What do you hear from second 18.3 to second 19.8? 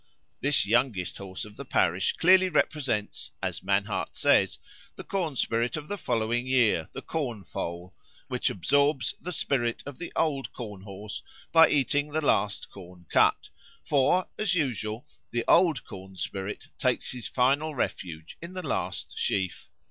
in the last sheaf.